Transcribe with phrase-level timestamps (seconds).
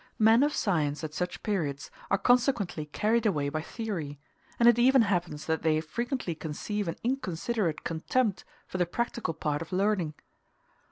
[0.17, 4.17] Men of science at such periods are consequently carried away by theory;
[4.59, 9.61] and it even happens that they frequently conceive an inconsiderate contempt for the practical part
[9.61, 10.15] of learning.